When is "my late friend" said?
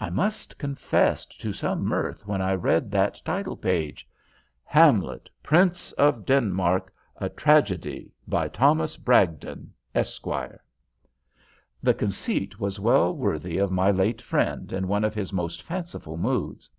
13.70-14.72